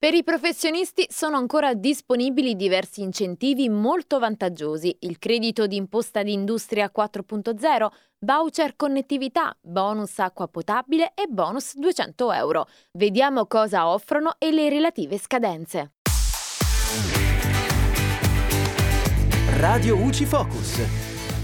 [0.00, 6.32] Per i professionisti sono ancora disponibili diversi incentivi molto vantaggiosi, il credito di imposta di
[6.32, 7.86] industria 4.0,
[8.20, 12.66] voucher connettività, bonus acqua potabile e bonus 200 euro.
[12.92, 15.90] Vediamo cosa offrono e le relative scadenze.
[19.58, 20.99] Radio UCI Focus.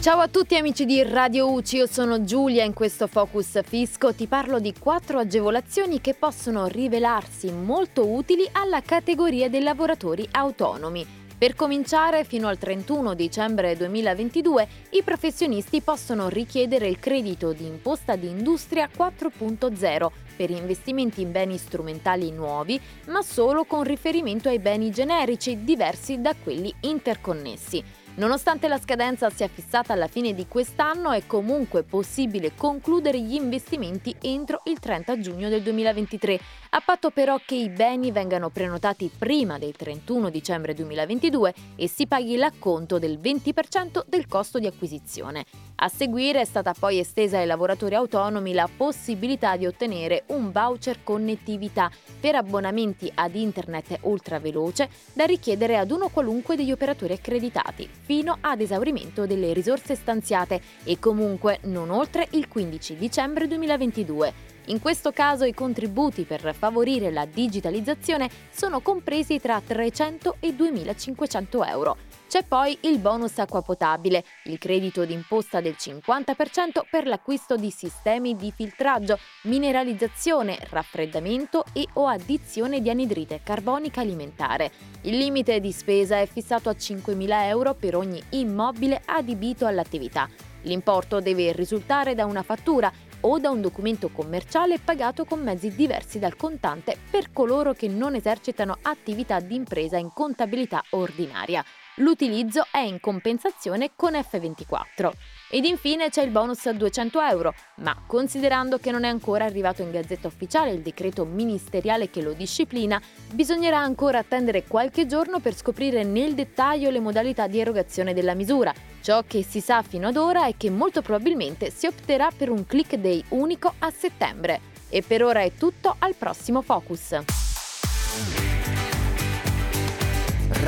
[0.07, 4.29] Ciao a tutti amici di Radio UCI, io sono Giulia in questo Focus Fisco ti
[4.29, 11.05] parlo di quattro agevolazioni che possono rivelarsi molto utili alla categoria dei lavoratori autonomi.
[11.37, 18.15] Per cominciare, fino al 31 dicembre 2022, i professionisti possono richiedere il credito di imposta
[18.15, 24.93] di industria 4.0 per investimenti in beni strumentali nuovi, ma solo con riferimento ai beni
[24.93, 28.05] generici diversi da quelli interconnessi.
[28.17, 34.17] Nonostante la scadenza sia fissata alla fine di quest'anno, è comunque possibile concludere gli investimenti
[34.23, 39.59] entro il 30 giugno del 2023, a patto però che i beni vengano prenotati prima
[39.59, 45.45] del 31 dicembre 2022 e si paghi l'acconto del 20% del costo di acquisizione.
[45.79, 51.05] A seguire è stata poi estesa ai lavoratori autonomi la possibilità di ottenere un voucher
[51.05, 58.39] connettività per abbonamenti ad internet ultraveloce da richiedere ad uno qualunque degli operatori accreditati fino
[58.41, 64.56] ad esaurimento delle risorse stanziate e comunque non oltre il 15 dicembre 2022.
[64.69, 71.65] In questo caso i contributi per favorire la digitalizzazione sono compresi tra 300 e 2500
[71.65, 71.97] euro.
[72.29, 78.35] C'è poi il bonus acqua potabile, il credito d'imposta del 50% per l'acquisto di sistemi
[78.35, 84.73] di filtraggio, mineralizzazione, raffreddamento e o addizione di anidride carbonica alimentare.
[85.03, 90.29] Il limite di spesa è fissato a 5.000 euro per ogni immobile adibito all'attività.
[90.63, 92.93] L'importo deve risultare da una fattura
[93.29, 98.15] o da un documento commerciale pagato con mezzi diversi dal contante per coloro che non
[98.15, 101.65] esercitano attività di impresa in contabilità ordinaria.
[101.97, 105.11] L'utilizzo è in compensazione con F24.
[105.49, 109.81] Ed infine c'è il bonus a 200 euro, ma considerando che non è ancora arrivato
[109.81, 113.01] in gazzetta ufficiale il decreto ministeriale che lo disciplina,
[113.33, 118.75] bisognerà ancora attendere qualche giorno per scoprire nel dettaglio le modalità di erogazione della misura.
[119.01, 122.67] Ciò che si sa fino ad ora è che molto probabilmente si opterà per un
[122.67, 124.61] click day unico a settembre.
[124.91, 127.15] E per ora è tutto, al prossimo Focus.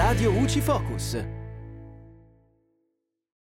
[0.09, 1.38] Radio UCI Focus.